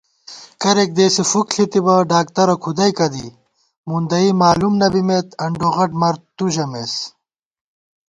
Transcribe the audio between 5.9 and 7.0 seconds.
مر تُو ژَمېس